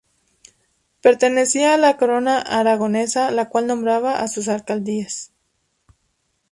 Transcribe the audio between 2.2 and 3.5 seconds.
Aragonesa, la